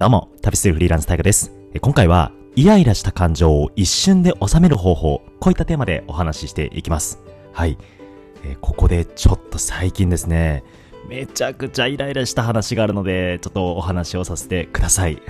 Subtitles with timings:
[0.00, 1.52] どうも、旅するフリーランスタイガです。
[1.78, 7.22] 今回は、イライラした感情を一瞬で収める方法、こういったテーマでお話ししていきます。
[7.52, 7.76] はい。
[8.42, 10.64] えここでちょっと最近ですね、
[11.06, 15.20] めちゃくちゃイライラした話があるので、ちょっとお話をさせてください。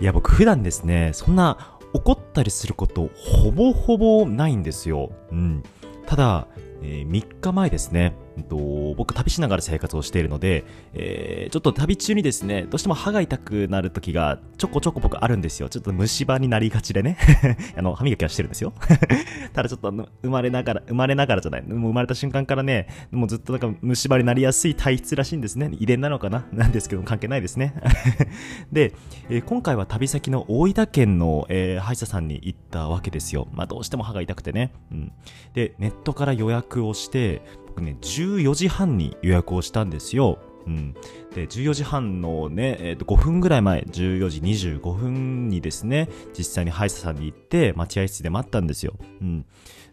[0.00, 5.12] いや、僕普段ですね、そんな怒ったりすることほぼほぼないんですよ。
[5.30, 5.62] うん。
[6.06, 6.46] ただ、
[6.80, 8.14] えー、3日前ですね、
[8.48, 15.68] と、僕旅しながら生活をしているので、えー、ちょっと旅中にですね、どうしても歯が痛くなる時がちょこちょこ僕あるんですよ。
[15.68, 17.16] ちょっと虫歯になりがちでね。
[17.76, 18.72] あの、歯磨きはしてるんですよ。
[19.52, 21.62] ただちょっと生まれながら、生まれながらじゃない。
[21.62, 25.70] もう生まれた瞬間からね、もうずっとなんか虫歯になりやすい体質らしいんですね。
[25.78, 26.46] 遺伝なのかな？
[26.52, 27.74] なんですけど関係ないですね。
[28.72, 28.94] で、
[29.28, 33.48] えー、今回は旅先の大分県の、えー、歯医者さんに行ったわけですよ。
[33.52, 34.72] まあどうしても歯が痛くてね。
[34.92, 35.12] うん。
[35.54, 37.42] で、ネットから予約をして、
[37.80, 40.38] ね、14時半に予約をしたんですよ。
[40.66, 40.94] うん。
[41.34, 48.94] で、14時半のね、え、ー、と、5分ぐらい前、14時25分にですね、実際に歯医者さんに行って、待合室で待ったんですよ。
[49.20, 49.46] うん。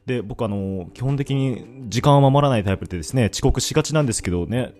[0.08, 4.74] で、僕あの、基本的に時間を守らないタイプでですね、遅刻しがちなんですけどね、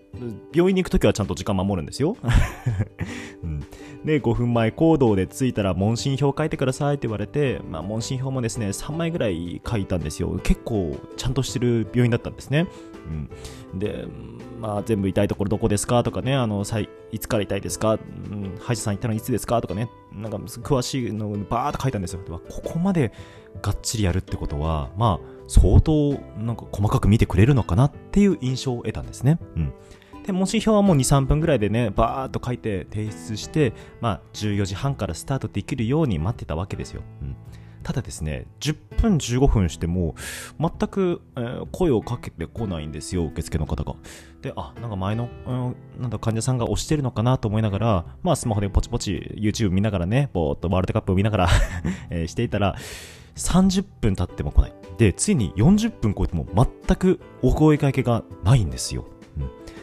[0.54, 2.16] 病院に行くときはちゃんと時間守るんですよ。
[3.44, 3.60] うん、
[4.06, 10.40] で、5分前行動で着いたら問診票書いてくださいって言われて、まあ、問診票もですね、3枚ぐらい書いたんですよ。
[10.42, 12.66] 結構ちゃんとしてる病院だったんですね。
[13.72, 14.06] うん、で、
[14.60, 16.64] まあ、全部痛いところどこですかとかね、あの、
[17.12, 19.60] いつから痛いですか、うん、歯医者さん行ったのいつですか？
[19.60, 22.20] とかね、なんか詳しいのをバーっと書いたんですよ。
[22.26, 23.12] ここまで
[23.62, 29.38] がっちりやるってことは、まあ、相当なんか細かく見てくれるのかなっていう印象を得たんですね。
[29.56, 29.72] うん。
[30.26, 37.02] で、模試表はもう2、3分ぐらいでね、バーっと書いて提出して、まあ、14時半からスタートできるように待ってたわけですよ。
[37.22, 37.36] うん。
[37.88, 40.14] ただですね、10分15分しても、
[40.60, 43.94] 全く、えー、声をかけてこないんですよ、受付の方が。
[44.42, 51.48] で、あ、なんか前の、うん、なんだ患者さんが押してるのかなと思いながら、まあスマホでポチポチ YouTube 見ながらね、ぼーっとワールドカップを見ながら
[52.10, 52.76] えー、していたら、
[53.36, 54.72] 30分経っても来ない。
[54.98, 59.06] で、ついに40分超えても全くお声掛けがないんですよ。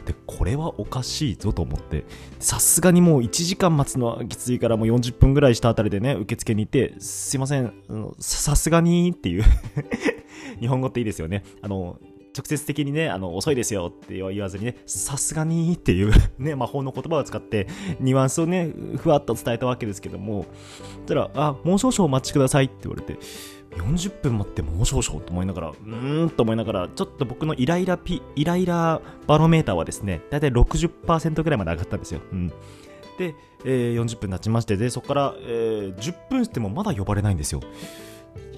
[0.05, 2.05] で、これはおかしいぞと思って、
[2.39, 7.73] さすがにもう1時間待つのはきついからもう40分ぐらいしたあたりでね、受付に行って、すいません、
[8.19, 9.43] さすがにっていう
[10.59, 11.43] 日本語っていいですよね。
[11.61, 11.97] あの、
[12.35, 17.67] 直接的にね、あの、遅いですよって言わずにね、さすがにっていう ね、魔法の言葉を使って、
[18.01, 20.45] ニュアンスをね、ふわっと伝えたわけですけども、
[20.81, 23.17] そしたら、あ、もう少々お待ちくださいって言われて、
[23.75, 32.21] 40分待ってもう少々と思いながら、うーんと思いながら、ちょっと僕のイライラピ、イライラバロメーターはですね、だいたい60%ぐらいまで上がったんですよ。
[32.31, 32.47] うん。
[33.17, 37.61] で、えー、40分経ちまして、で、そこから、えー、10分してもまだ呼ばれないんですよ。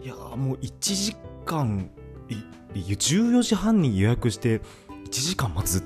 [0.04, 1.90] いやもう1時間、
[2.74, 4.62] 14時半に予約して
[5.06, 5.82] 1時間待つっ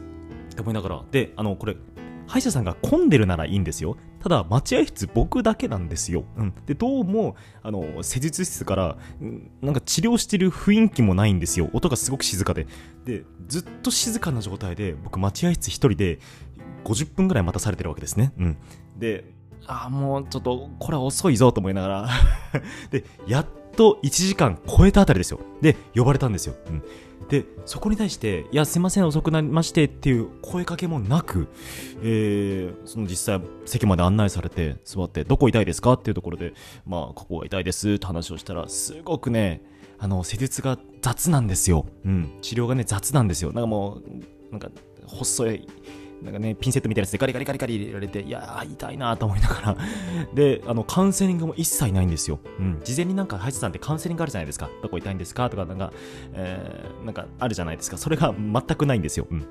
[0.55, 1.75] て思いながら、で、あの、これ、
[2.31, 3.97] 歯医者さんが混んでるならいいんですよ。
[4.21, 6.23] ただ、待合室僕だけなんですよ。
[6.37, 6.53] うん。
[6.65, 8.97] で、どうも、あの、施術室から、
[9.61, 11.69] なんか治療してる雰囲気もないんですよ。
[11.73, 12.67] 音がすごく静かで。
[13.03, 16.19] で、ずっと静かな状態で、僕、待合室一人で、
[16.85, 18.31] 50分ぐらい待たされてるわけですね。
[18.37, 18.57] うん。
[18.97, 19.25] で、
[19.67, 22.09] ああ、もうちょっと、これは遅いぞと思いながら
[22.91, 25.39] で、やっと1時間超えたあたりですよ。
[25.61, 26.55] で、呼ばれたんですよ。
[26.67, 26.83] うん。
[27.31, 31.47] でそこに対して「いやすいません遅くなりまして」っていう声かけもなく、
[32.03, 36.53] えー、その実際席まで案内されて座って「どこ痛いですか?」っていうところで
[36.85, 39.61] 「まあここが痛いです」って話をしたらすごくね
[39.97, 44.01] あの施術が雑なんですよ、うん、治療がね雑なんですよなんかも
[44.49, 44.69] うなんか
[45.05, 45.67] 細い
[46.21, 49.77] なんかね、ピンセットみたいなやつでガリガリガリガリ入れられて、いやー、痛いなと思いながら
[50.35, 52.39] で、あの、カウンセリングも一切ないんですよ。
[52.59, 52.79] うん。
[52.83, 54.69] 事前になんか、歯医者さんってカウンセリングあるじゃないですか。
[54.83, 55.49] どこ痛いんですか？
[55.49, 55.91] とか、なんか、
[56.33, 57.97] えー、なんかあるじゃないですか。
[57.97, 59.25] それが全くないんですよ。
[59.31, 59.45] うん。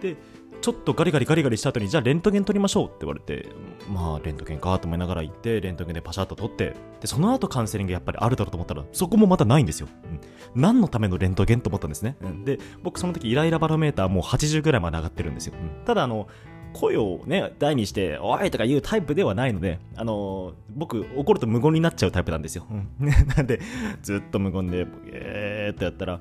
[0.00, 0.16] で、
[0.64, 3.50] ちょっとガリガリガリガリした後に、じゃあレントゲン撮りましょうって言われて、
[3.86, 9.88] まあ、レントゲンかと思いながら行って、レントゲンでパシャッと撮って、で、その後カウンセリングやっぱりあるだろうと思ったら、そこもまたないんですよ。
[10.04, 10.20] うん。
[10.54, 12.16] 何のためのレントゲンと思ったんですね。
[12.22, 12.46] うん。
[12.46, 15.54] で、僕その時イライラバロメーターもう80ぐらいまで上がってるんですよ。
[15.60, 15.84] うん。
[15.84, 16.28] ただ、あの、
[16.74, 22.66] 声をね、大にして、おいとか言うタイプではないので、あのー、僕、怒ると無言になっちゃうタイプなんですよ。
[23.36, 23.60] なんで、
[24.02, 26.20] ずっと無言で、えーってやったら、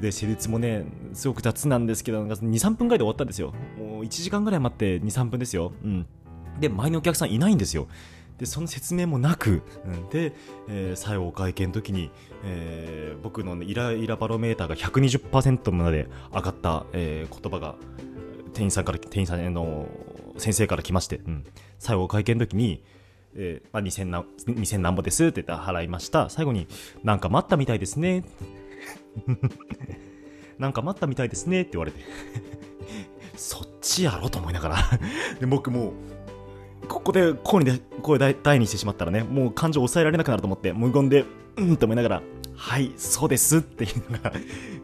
[0.00, 3.52] で、施術もね、すごく雑なんですけど、なんか2、3分ぐらいで終わったんですよ。
[3.76, 5.72] もう1時間ぐらい待って2、3分ですよ。
[5.82, 6.06] うん。
[6.60, 7.88] で、前のお客さんいないんですよ。
[8.38, 9.62] で、その説明もなく、
[10.10, 10.32] で、
[10.68, 12.10] えー、最後お会見の時に、
[12.44, 17.76] えー、僕の、ね、イライラバロメーターが120%まで上がった、えー、言葉が、
[18.54, 19.86] 店員さんから、店員さんの
[20.38, 21.44] 先生から来まして、うん、
[21.78, 22.82] 最後会見の時に、
[23.36, 26.30] えー、まあ、2000何、2000何ぼですって言ったら払いました。
[26.30, 26.66] 最後に、
[27.02, 28.24] なんか待ったみたいですね。
[30.58, 32.00] なんか待ったみたいですねって言われて
[33.36, 34.76] そっちやろと思いながら
[35.40, 35.92] で、僕も
[36.88, 41.24] ここで声に声大大にしてしまったらね、もう感情抑えられなくなると思って、無言で、
[41.56, 42.22] うんと思いながら、
[42.56, 44.32] はい、そうですっていうのが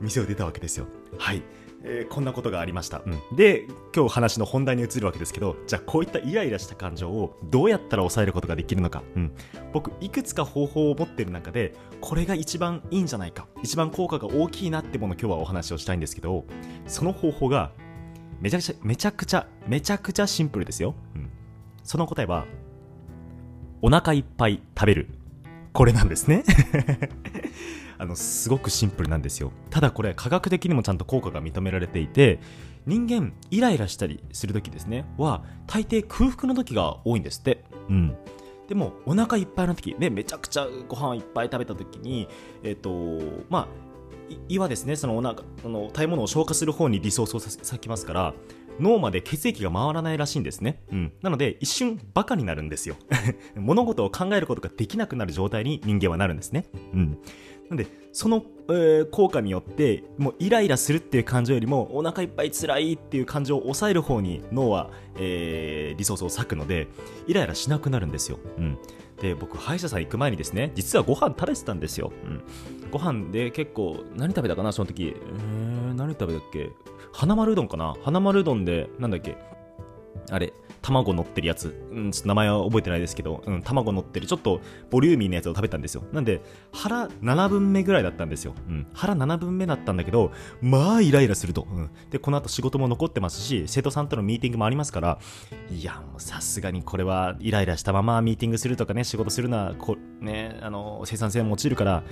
[0.00, 0.86] 店を出たわけですよ。
[1.18, 1.42] はい。
[1.82, 9.32] えー、こんなことがありました、うん、で今日話の本題に移るわけですけどじゃあこういったイライラした感情をどうやったら抑えることができるのか、うん、
[9.72, 13.46] 僕いくつか方法を持ってる中でこれが一番いいんじゃないか。
[13.62, 16.44] 一番効果が大きいなってもの今日はお話をしたいんですけど
[16.86, 17.72] その方法が
[18.40, 21.30] めちゃくちゃめちゃくちゃめちゃくちゃシンプルですよ、うん、
[21.82, 22.46] その答えは
[23.82, 25.08] お腹いっぱい食べる。
[25.72, 26.44] これなんですね。
[28.00, 29.52] あのすごくシンプルなんですよ。
[29.68, 32.40] ただこれ科学的にもちゃんと効果が認められていて
[32.86, 35.04] 人間イライラしたりする時ですね。
[35.18, 37.62] は大抵空腹の時が多いんですって。
[37.90, 38.16] うん。
[38.68, 42.26] でもお腹いっぱいの時でめちゃくちゃご飯いっぱい食べた時に
[42.62, 43.68] えっ、ー、とまあ
[44.48, 44.96] 胃はですね。
[44.96, 48.34] そのお腹の食べ物を消化する方にリソースを割きますから
[48.78, 50.82] 脳まで血液が回らないらしいんですね。
[50.92, 51.12] うん。
[51.22, 52.96] なので、一瞬バカになるんですよ。
[53.56, 56.66] 物事を考えることができなくなる状態に人間はなるんですね。
[56.94, 57.18] うん。
[57.70, 66.88] なんで、その、えー、効果によって、もうイライラするっていう感情よりも、お腹いっぱい辛いっていう感情を抑える方に脳は、えー、リソースを割くので、
[67.28, 68.38] イライラしなくなるんですよ。
[68.58, 68.78] うん。
[69.20, 72.12] で、僕、歯医者さん行く前にですね、実はご飯食べてたんですよ。
[72.24, 72.42] うん。
[72.90, 75.04] ご飯で結構、何食べたかな、その時。
[75.04, 75.69] えー、
[76.00, 76.70] 何食べたっけ？
[77.12, 77.94] 花丸うどんかな？
[78.02, 79.36] 花丸うどんで、なんだっけ？
[80.30, 80.52] あれ、
[80.82, 84.60] 卵乗ってるやつ、うん、ちょっと名前は覚えてないですけど、うん、卵乗ってる、ちょっと
[84.90, 86.04] ボリューミーなやつを食べたんですよ。
[86.12, 86.40] なんで、
[86.72, 88.54] 腹7分目ぐらいだったんですよ。
[88.68, 91.66] うん、腹7分目だったんだけど、まあ、イライラすると。
[91.70, 95.18] うん、で、この後仕事も残ってますし、生徒さんとのミーティングもありますから、
[95.70, 102.02] いや、もうさすがにこれはイライラしたままミーティングするとかね、仕事するのは、こね、あの、生産性も落ちるから、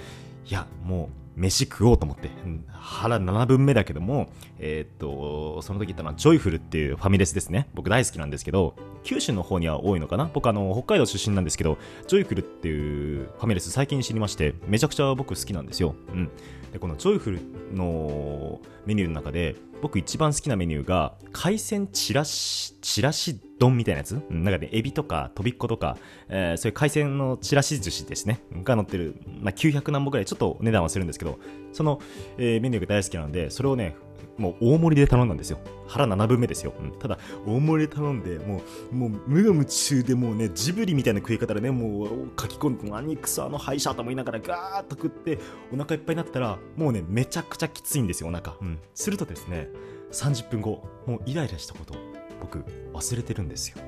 [0.48, 2.30] いや、もう、飯食おうと思って、
[2.72, 4.28] 腹7分目だけども、
[4.58, 7.68] えー、っと、その時言ったのはジョイフルっていうファミレスですね。
[7.74, 8.74] 僕大好きなんですけど、
[9.04, 10.28] 九州の方には多いのかな？
[10.32, 11.78] 僕あの、北海道出身なんですけど、
[12.08, 15.94] ジョイフルっていうファミレス最近知りまして、めちゃくちゃ僕好きなんですよ。
[16.12, 16.30] うん。
[16.72, 17.40] で、このジョイフル
[17.74, 24.12] のメニューの中で、僕一番好きなメニューが、海鮮ちらし、ちらし丼みたいなやつ？
[24.28, 25.96] なんかね、エビとか、とびっことか、
[26.28, 28.40] えー、そういう海鮮のちらし寿司ですね。
[28.64, 31.38] が載ってる、まあ、900何本ぐらい、ちょっと値段はするんですけど、
[31.72, 32.00] その、
[32.38, 33.96] えー、メニューが大好きなので、それをね、
[34.38, 35.58] もう大盛りで頼んだんですよ。
[35.86, 36.72] 腹7分目ですよ。
[36.80, 38.62] うん、ただ、大盛りで頼んで、も
[38.92, 42.08] う、もう無我夢中でもうね、ジブリみたいな食い方でね、もう
[42.40, 45.38] 書き込んで、何くそあの歯医者と思いながらガーッと食って、
[45.72, 48.54] お腹いっぱいになったら、もうね、めちゃくちゃきついんですよ、お腹。
[48.60, 48.78] うん。
[48.94, 49.68] するとですね、
[50.12, 51.94] 30分後、もうイライラしたこと、
[52.40, 53.78] 僕、忘れてるんですよ。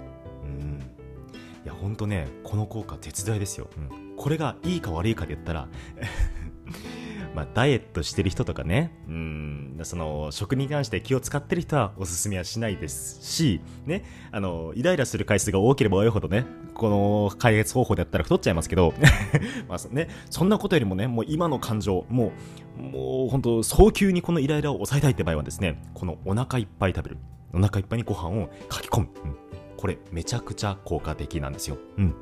[0.45, 0.81] うん。
[1.65, 3.69] いや、ほんとね、この効果、絶大ですよ。
[3.77, 4.11] うん。
[4.21, 5.67] これがいいか悪いかで言ったら
[7.35, 16.45] まあ、ダイエットしてる人とかね、うん、その、食に関して気を使ってる人はおすすめはしないですし、ね、あの、イライラする回数が多ければ多いほどね、
[16.75, 18.95] この開発方法でやったら太っちゃいますけど、
[19.69, 22.33] まあね、そんなことよりもね、もう今の感情、も
[22.79, 27.19] う、もう本当、早急にこのイライラを抑えたいって場合はですね、このお腹いっぱい食べる。
[27.53, 29.09] お腹いっぱいにご飯を書き込む。
[29.25, 29.50] うん。
[29.81, 31.79] これめちゃくちゃ効果的なんですよ。
[31.97, 32.15] うん。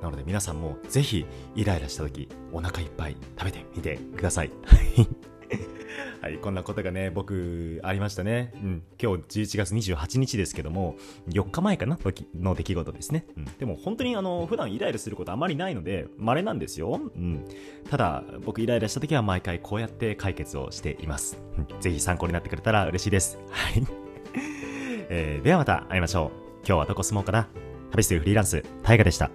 [0.00, 1.26] なので皆さんもぜひ
[1.56, 4.50] イライラした時お腹いっぱい食べてみてください。
[6.22, 8.52] はい、こんなことがね、僕、ありましたね。
[8.54, 10.96] うん、今日11月28日ですけども、
[11.30, 11.98] 4日前かな？
[12.38, 13.24] の出来事ですね。
[13.36, 17.00] うん、でも本当にあの、普段イライラすることあまりないので、稀なんですよ。
[17.16, 17.44] うん。
[17.90, 21.42] ただ、僕イライラした時は毎回こうやって解決をしています。
[21.56, 23.38] うん、ぜひ参考になってくれたら嬉しいです。
[23.50, 23.82] はい。
[25.08, 26.49] えー、ではまた会いましょう。
[26.66, 27.48] 今日はどこ住もうかな
[27.90, 29.30] 旅するフリーランス、タイガでした。